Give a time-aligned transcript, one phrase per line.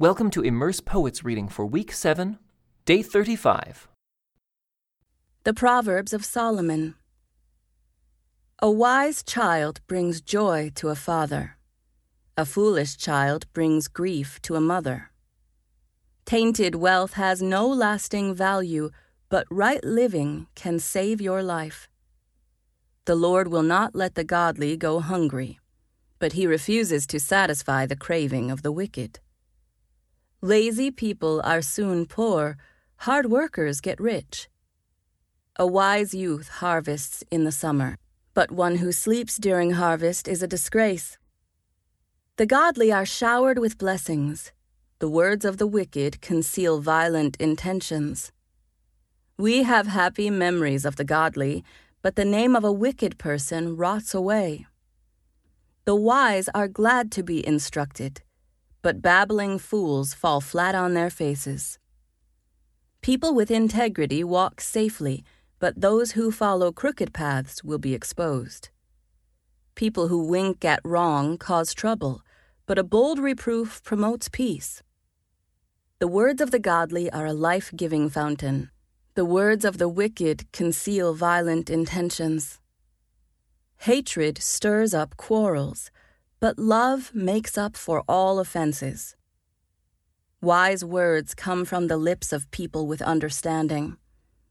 [0.00, 2.38] Welcome to Immerse Poets reading for week 7,
[2.84, 3.88] day 35.
[5.42, 6.94] The Proverbs of Solomon.
[8.60, 11.56] A wise child brings joy to a father.
[12.36, 15.10] A foolish child brings grief to a mother.
[16.24, 18.90] Tainted wealth has no lasting value,
[19.28, 21.88] but right living can save your life.
[23.06, 25.58] The Lord will not let the godly go hungry,
[26.20, 29.18] but he refuses to satisfy the craving of the wicked.
[30.40, 32.56] Lazy people are soon poor,
[32.98, 34.48] hard workers get rich.
[35.56, 37.98] A wise youth harvests in the summer,
[38.34, 41.18] but one who sleeps during harvest is a disgrace.
[42.36, 44.52] The godly are showered with blessings.
[45.00, 48.30] The words of the wicked conceal violent intentions.
[49.36, 51.64] We have happy memories of the godly,
[52.00, 54.68] but the name of a wicked person rots away.
[55.84, 58.22] The wise are glad to be instructed
[58.88, 61.78] but babbling fools fall flat on their faces.
[63.02, 65.22] People with integrity walk safely,
[65.58, 68.70] but those who follow crooked paths will be exposed.
[69.74, 72.22] People who wink at wrong cause trouble,
[72.64, 74.82] but a bold reproof promotes peace.
[75.98, 78.70] The words of the godly are a life giving fountain.
[79.16, 82.58] The words of the wicked conceal violent intentions.
[83.80, 85.90] Hatred stirs up quarrels
[86.40, 89.16] but love makes up for all offenses.
[90.40, 93.96] Wise words come from the lips of people with understanding,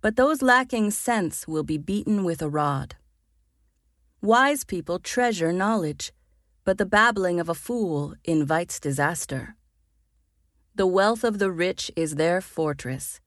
[0.00, 2.96] but those lacking sense will be beaten with a rod.
[4.22, 6.12] Wise people treasure knowledge,
[6.64, 9.56] but the babbling of a fool invites disaster.
[10.74, 13.20] The wealth of the rich is their fortress,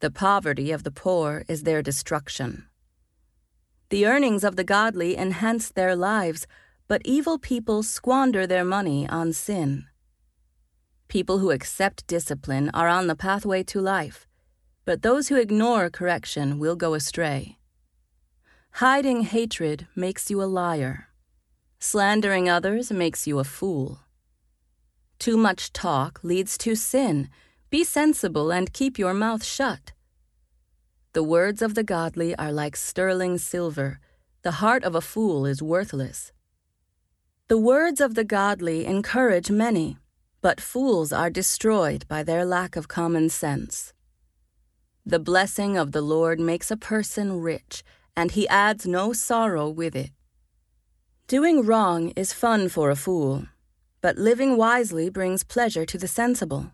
[0.00, 2.64] the poverty of the poor is their destruction.
[3.90, 6.46] The earnings of the godly enhance their lives
[6.90, 9.86] but evil people squander their money on sin.
[11.06, 14.26] People who accept discipline are on the pathway to life,
[14.84, 17.58] but those who ignore correction will go astray.
[18.82, 21.06] Hiding hatred makes you a liar.
[21.78, 24.00] Slandering others makes you a fool.
[25.20, 27.28] Too much talk leads to sin.
[27.70, 29.92] Be sensible and keep your mouth shut.
[31.12, 34.00] The words of the godly are like sterling silver.
[34.42, 36.32] The heart of a fool is worthless.
[37.50, 39.98] The words of the godly encourage many,
[40.40, 43.92] but fools are destroyed by their lack of common sense.
[45.04, 47.82] The blessing of the Lord makes a person rich,
[48.16, 50.12] and he adds no sorrow with it.
[51.26, 53.46] Doing wrong is fun for a fool,
[54.00, 56.70] but living wisely brings pleasure to the sensible.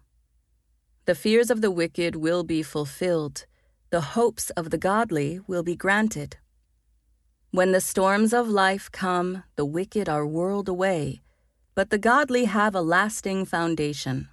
[1.06, 3.47] The fears of the wicked will be fulfilled,
[3.88, 6.36] the hopes of the godly will be granted.
[7.52, 11.22] When the storms of life come, the wicked are whirled away,
[11.74, 14.28] but the godly have a lasting foundation.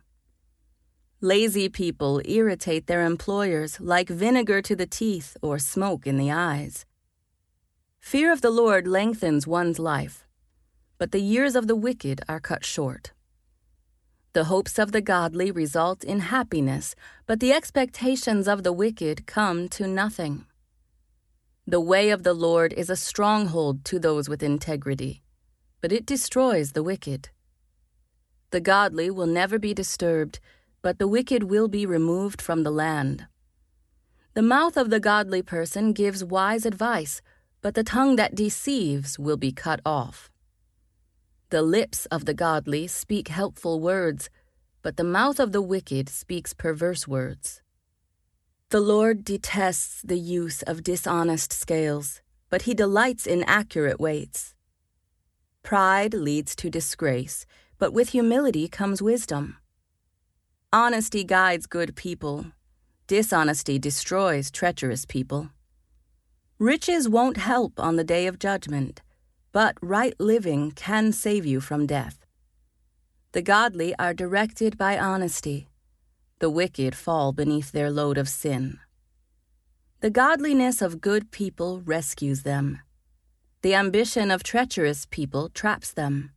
[1.21, 6.85] Lazy people irritate their employers like vinegar to the teeth or smoke in the eyes.
[7.99, 10.27] Fear of the Lord lengthens one's life,
[10.97, 13.13] but the years of the wicked are cut short.
[14.33, 16.95] The hopes of the godly result in happiness,
[17.27, 20.45] but the expectations of the wicked come to nothing.
[21.65, 25.21] The way of the Lord is a stronghold to those with integrity,
[25.79, 27.29] but it destroys the wicked.
[28.51, 30.41] The godly will never be disturbed,
[30.81, 33.27] but the wicked will be removed from the land.
[34.33, 37.21] The mouth of the godly person gives wise advice,
[37.61, 40.29] but the tongue that deceives will be cut off.
[41.49, 44.29] The lips of the godly speak helpful words,
[44.81, 47.62] but the mouth of the wicked speaks perverse words.
[48.73, 54.55] The Lord detests the use of dishonest scales, but he delights in accurate weights.
[55.61, 57.45] Pride leads to disgrace,
[57.77, 59.57] but with humility comes wisdom.
[60.73, 62.47] Honesty guides good people,
[63.05, 65.49] dishonesty destroys treacherous people.
[66.57, 69.03] Riches won't help on the day of judgment,
[69.51, 72.25] but right living can save you from death.
[73.33, 75.67] The godly are directed by honesty
[76.43, 78.77] the wicked fall beneath their load of sin.
[80.01, 82.81] The godliness of good people rescues them.
[83.61, 86.31] The ambition of treacherous people traps them.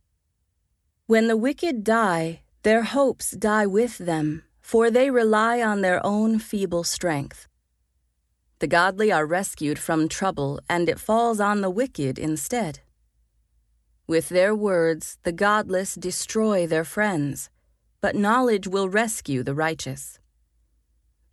[1.07, 6.39] When the wicked die, their hopes die with them, for they rely on their own
[6.39, 7.49] feeble strength.
[8.59, 12.79] The godly are rescued from trouble, and it falls on the wicked instead.
[14.07, 17.49] With their words, the godless destroy their friends
[18.01, 20.19] but knowledge will rescue the righteous.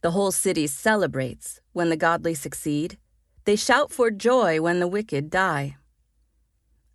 [0.03, 2.99] The whole city celebrates when the godly succeed.
[3.45, 5.77] They shout for joy when the wicked die.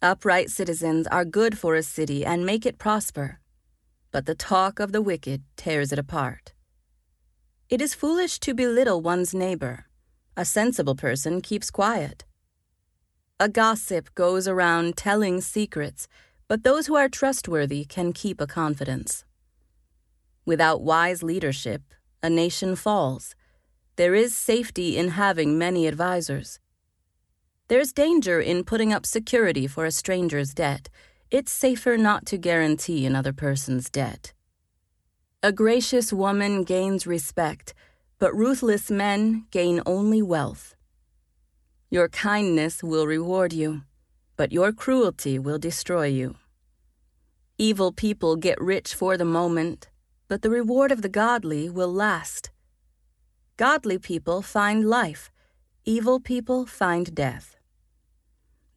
[0.02, 3.40] Upright citizens are good for a city and make it prosper.
[4.12, 6.54] but the talk of the wicked tears it apart.
[7.70, 9.86] It is foolish to belittle one's neighbor.
[10.36, 12.26] A sensible person keeps quiet.
[13.40, 16.08] A gossip goes around telling secrets,
[16.48, 19.24] but those who are trustworthy can keep a confidence.
[20.50, 21.84] Without wise leadership,
[22.24, 23.36] a nation falls.
[23.98, 26.60] There is safety in having many advisers.
[27.68, 30.90] There's danger in putting up security for a stranger's debt.
[31.30, 34.34] It's safer not to guarantee another person's debt.
[35.44, 37.76] A gracious woman gains respect,
[38.18, 40.74] but ruthless men gain only wealth.
[41.92, 43.84] Your kindness will reward you,
[44.36, 46.38] but your cruelty will destroy you.
[47.60, 49.90] Evil people get rich for the moment,
[50.30, 52.52] but the reward of the godly will last.
[53.58, 55.32] Godly people find life,
[55.86, 57.58] evil people find death.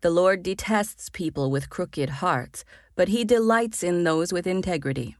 [0.00, 2.64] The Lord detests people with crooked hearts,
[2.96, 5.16] but he delights in those with integrity.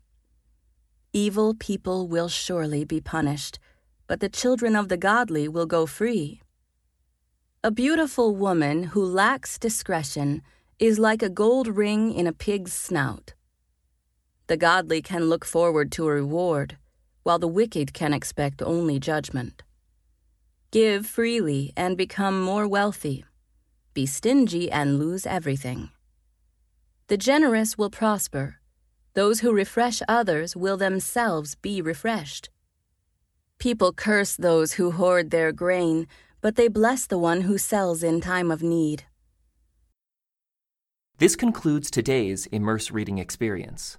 [1.12, 3.58] Evil people will surely be punished,
[4.06, 6.40] but the children of the godly will go free.
[7.62, 10.42] A beautiful woman who lacks discretion
[10.78, 13.34] is like a gold ring in a pig's snout.
[14.46, 16.76] The godly can look forward to a reward,
[17.22, 19.62] while the wicked can expect only judgment.
[20.70, 23.24] Give freely and become more wealthy
[23.94, 25.90] be stingy and lose everything.
[27.08, 28.56] The generous will prosper.
[29.14, 32.48] Those who refresh others will themselves be refreshed.
[33.58, 36.06] People curse those who hoard their grain,
[36.40, 39.04] but they bless the one who sells in time of need.
[41.18, 43.98] This concludes today's Immerse Reading Experience.